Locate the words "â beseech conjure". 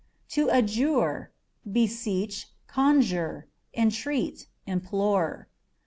1.63-3.49